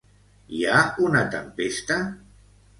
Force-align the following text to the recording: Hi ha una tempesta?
Hi 0.59 0.61
ha 0.69 0.79
una 1.09 1.23
tempesta? 1.37 2.01